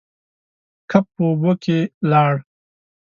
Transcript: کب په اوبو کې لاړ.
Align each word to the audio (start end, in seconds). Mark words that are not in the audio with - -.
کب 0.91 1.05
په 1.13 1.21
اوبو 1.29 1.51
کې 1.63 1.77
لاړ. 2.11 2.31